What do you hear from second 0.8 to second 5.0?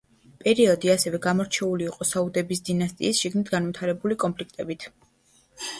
ასევე გამორჩეული იყო საუდების დინასტიის შიგნით განვითარებული კონფლიქტებით.